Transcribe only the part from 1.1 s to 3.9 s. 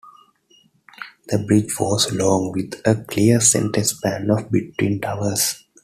The bridge was long with a clear center